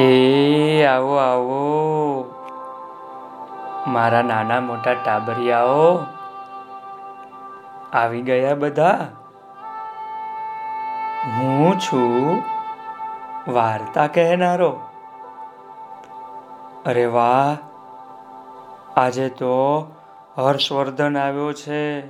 [0.00, 2.34] હે, આવો આવો.
[3.86, 5.98] મારા નાના મોટા ટાબરિયાઓ,
[7.92, 9.08] આવી ગયા બધા?
[11.38, 12.42] હું છું
[13.52, 14.80] વાર્તા કહેનારો.
[16.86, 17.56] અરે વાહ,
[18.96, 19.86] આજે તો
[20.36, 22.06] હર્ષવર્ધન આવ્યો છે.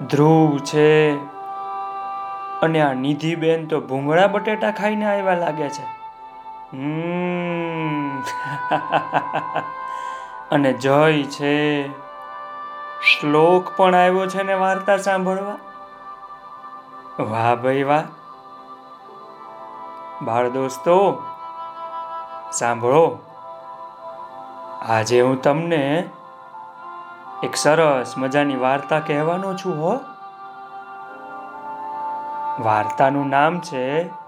[0.00, 1.14] ધ્રુવ છે.
[2.60, 6.01] અને આ નિધિબેન તો ભૂંગળા બટેટા ખાઈને આવ્યા લાગે છે.
[10.50, 11.88] અને જય છે.
[13.02, 15.58] શ્લોક પણ આવ્યો છે ને વાર્તા સાંભળવા.
[17.22, 18.04] વાહ ભાઈ વાહ.
[20.22, 21.22] બાળ દોસ્તો,
[22.52, 23.18] સાંભળો.
[24.88, 26.10] આજે હું તમને
[27.42, 30.00] એક સરસ મજાની વાર્તા કહેવાનો છું હો.
[32.60, 34.21] વાર્તાનું નામ છે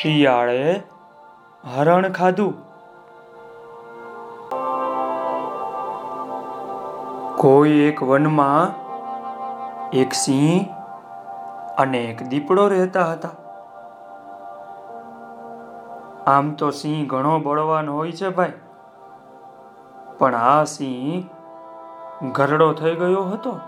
[0.00, 0.82] શિયાળે
[1.76, 2.54] હરણ ખાધું.
[7.36, 8.72] કોઈ એક વનમાં
[9.90, 10.66] એક સિંહ
[11.78, 13.28] અને એક દીપડો રહેતા હતા.
[16.26, 18.52] આમ તો સિંહ ઘણો બળવાન હોય છે ભાઈ.
[20.18, 21.24] પણ આ સિંહ
[22.30, 23.60] ઘરડો થઈ ગયો હતો.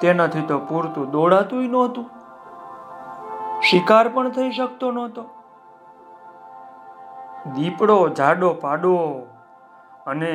[0.00, 2.21] તેનાથી તો પૂરતું દોડાતું નહોતું.
[3.70, 5.24] શિકાર પણ થઈ શકતો નહોતો.
[7.54, 8.96] દીપડો જાડો પાડો
[10.06, 10.32] અને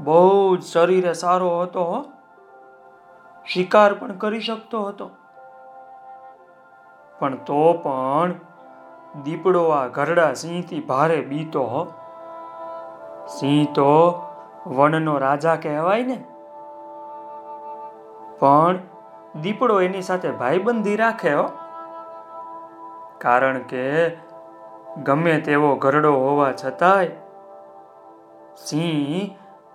[0.00, 2.04] બહુ જ શરીરે સારો હતો
[3.46, 5.10] શિકાર પણ કરી શકતો હતો.
[7.18, 8.34] પણ તો પણ
[9.22, 11.66] દીપડો આ ઘરડા સિંહથી ભારે બીતો
[13.28, 14.22] સિંહ તો
[14.66, 16.24] વનનો રાજા કહેવાય ને.
[18.38, 18.78] પણ
[19.42, 21.50] દીપડો એની સાથે ભાઈબંધી રાખે હો.
[23.22, 24.08] કારણ કે
[25.02, 27.06] ગમે તેવો ઘરડો હોવા છતાંય
[28.56, 29.30] સિંહ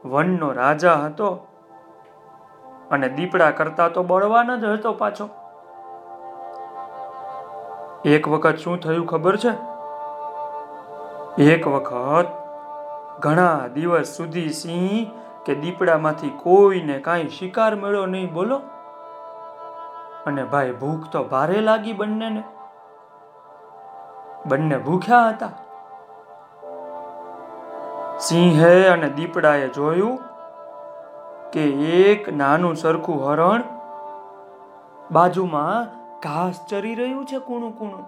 [0.07, 1.47] વનનો રાજા હતો
[2.91, 5.29] અને દીપડા કરતા તો બળવાન જ હતો પાછો.
[8.05, 9.53] એક વખત શું થયું ખબર છે?
[11.43, 12.27] એક વખત
[13.19, 15.11] ઘણા દિવસ સુધી સિંહ
[15.45, 18.61] કે દીપડામાંથી કોઈને કાંઈ શિકાર મળ્યો નહીં બોલો.
[20.25, 22.43] અને ભાઈ ભૂખ તો ભારે લાગી બંનેને.
[24.47, 25.55] બંને ભૂખ્યા હતા.
[28.27, 30.15] સિંહે અને દીપડાએ જોયું
[31.53, 31.65] કે
[32.03, 33.61] એક નાનું સરખું હરણ
[35.11, 35.91] બાજુમાં
[36.23, 38.05] ઘાસ ચરી રહ્યું છે કૂણું કૂણું.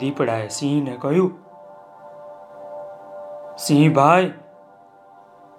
[0.00, 1.32] દીપડાએ સિંહને કહ્યું
[3.66, 4.28] સિંહ ભાઈ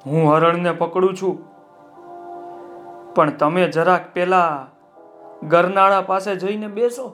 [0.06, 1.36] હું હરણને પકડું છું,
[3.16, 4.54] પણ તમે જરાક પેલા
[5.52, 7.08] ગરનાળા પાસે જઈને બેસો.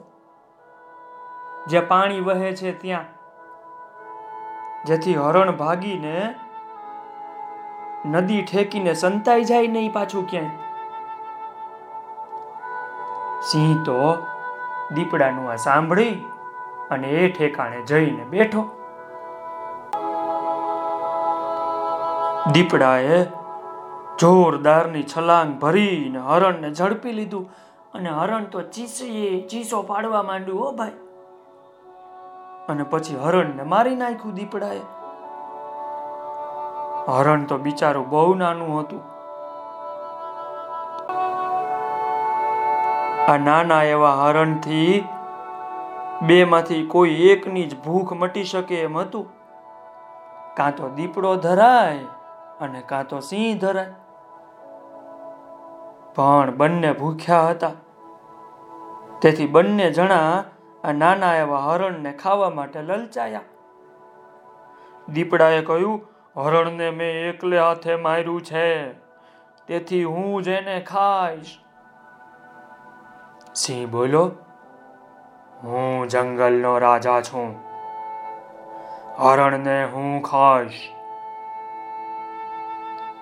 [1.68, 3.06] જે પાણી વહે છે ત્યાં.
[4.86, 6.16] જેથી હરણ ભાગીને
[8.06, 10.50] નદી ઠેકીને સંતાઈ જાય નહીં પાછું ક્યાંય.
[13.42, 13.96] સિંહ તો
[14.94, 16.14] દીપડાનું આ સાંભળી
[16.90, 18.62] અને એ ઠેકાણે જઈને બેઠો.
[22.52, 23.18] દીપડાએ
[24.22, 27.44] જોરદારની છલાંગ ભરીને હરણને ઝડપી લીધું
[27.94, 31.07] અને હરણ તો ચીસીએ, ચીસો પાડવા માંડ્યું હો ભાઈ.
[32.68, 34.80] અને પછી હરણને મારી નાખ્યું દીપડાએ.
[37.08, 39.02] હરણ તો બિચારું બહુ નાનું હતું.
[43.30, 45.04] આ નાના એવા હરણથી
[46.22, 49.26] બે માંથી કોઈ એકની જ ભૂખ મટી શકે એમ હતું.
[50.56, 51.98] કાં તો દીપડો ધરાય
[52.60, 53.94] અને કાં તો સિંહ ધરાય.
[56.14, 57.70] પણ બંને ભૂખ્યા હતા.
[59.22, 60.44] તેથી બંને જણા
[60.88, 63.40] આ નાના એવા હરણને ખાવા માટે લલચાયા.
[65.08, 68.92] દીપડાએ કહ્યું, હરણને મેં એકલે હાથે માર્યું છે,
[69.66, 71.58] તેથી હું જ એને ખાઈશ.
[73.54, 74.32] સિંહ બોલો
[75.64, 77.54] હું જંગલનો રાજા છું.
[79.18, 80.90] હરણને હું ખાઈશ.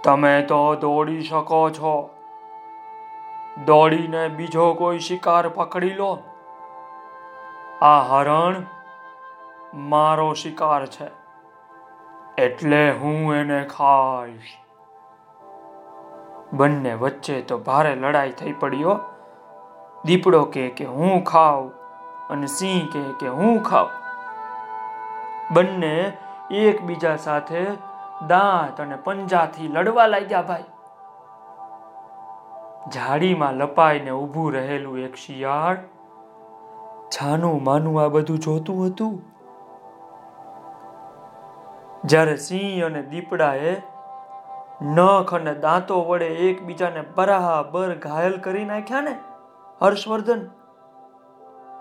[0.05, 2.11] તમે તો દોડી શકો છો.
[3.65, 6.19] દોડીને બીજો કોઈ શિકાર પકડી લો.
[7.83, 8.63] આ હરણ
[9.75, 11.09] મારો શિકાર છે.
[12.39, 14.59] એટલે હું એને ખાઈશ.
[16.53, 18.99] બંને વચ્ચે તો ભારે લડાઈ થઈ પડ્યો
[20.05, 21.69] દીપડો કે કે હું ખાવ
[22.31, 23.89] અને સિંહ કે કે હું ખાવ
[25.53, 26.13] બંને
[26.51, 27.65] એકબીજા સાથે
[28.27, 30.63] દાંત અને પંજાથી લડવા લાગ્યા ભાઈ.
[32.93, 35.77] ઝાડીમાં લપાઈને ઊભું રહેલું એક શિયાળ
[37.11, 39.23] છાનું માનું આ બધું જોતું હતું?
[42.05, 43.77] જ્યારે સિંહ અને દીપડાએ
[44.83, 49.19] નખ અને દાંતો વડે એકબીજાને બરાબર ઘાયલ કરી નાખ્યા ને,
[49.83, 50.47] હર્ષવર્ધન?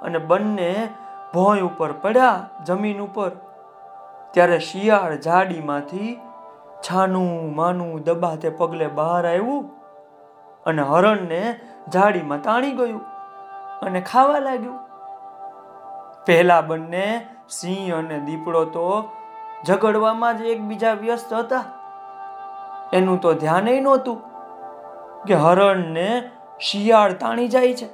[0.02, 0.88] અને બંને
[1.34, 3.32] ભોંય ઉપર પડ્યા જમીન ઉપર.
[4.32, 6.20] ત્યારે શિયાળ જાડીમાંથી
[6.82, 9.70] છાનું માનું દબાતે પગલે બહાર આવ્યું
[10.64, 11.60] અને હરણને
[11.94, 13.02] જાડીમાં તાણી ગયું
[13.80, 14.85] અને ખાવા લાગ્યું.
[16.26, 19.10] પહેલા બંને સિંહ અને દીપડો તો
[19.68, 21.64] ઝઘડવામાં જ એકબીજા વ્યસ્ત હતા.
[22.94, 24.22] એનું તો ધ્યાન નહોતું
[25.24, 27.88] કે હરણને શિયાળ તાણી જાય છે.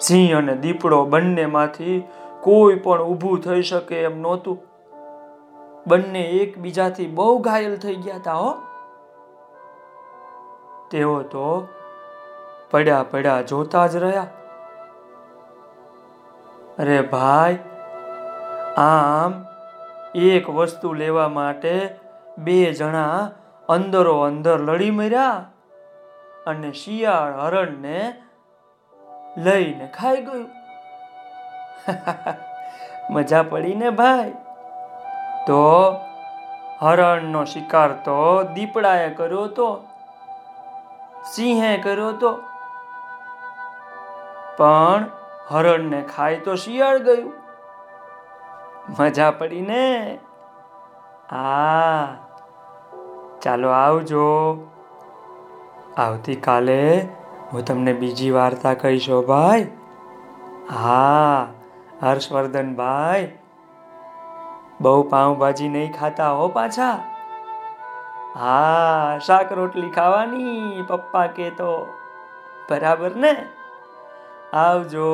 [0.00, 2.08] સિંહ અને દીપડો બંનેમાંથી
[2.40, 4.58] કોઈ પણ ઊભું થઈ શકે એમ નહોતું.
[5.86, 8.54] બંને એકબીજાથી બહુ ઘાયલ થઈ ગયા હતા હો.
[10.90, 11.68] તેઓ તો
[12.70, 14.26] પડ્યા પડ્યા જોતા જ રહ્યા.
[16.78, 17.58] અરે ભાઈ,
[18.76, 19.46] આમ
[20.14, 21.98] એક વસ્તુ લેવા માટે
[22.38, 23.30] બે જણા
[23.68, 25.44] અંદરો અંદર લડી મર્યા
[26.46, 28.22] અને શિયાળ હરણને
[29.36, 30.50] લઈને ખાઈ ગયું.
[33.10, 34.30] મજા પડી ને ભાઈ?
[35.46, 35.94] તો
[36.82, 39.84] હરણનો શિકાર તો દીપડાએ કર્યો તો,
[41.32, 42.32] સિંહે કર્યો તો.
[44.56, 45.17] પણ
[45.50, 47.32] હરણને ખાય તો શિયાળ ગયું.
[48.98, 50.18] મજા પડી ને
[51.30, 52.16] હા
[53.42, 54.28] ચાલો આવજો.
[55.96, 57.08] આવતીકાલે
[57.52, 59.66] હું તમને બીજી વાર્તા કહીશો ભાઈ.
[60.70, 61.46] હા
[62.02, 63.32] હર્ષવર્ધન ભાઈ
[64.80, 66.98] બહુ પાઉંભાજી નહીં ખાતા હો પાછા.
[68.36, 71.86] હા, શાક રોટલી ખાવાની, પપ્પા કે તો.
[72.70, 73.46] બરાબર ને?
[74.52, 75.06] આવજો.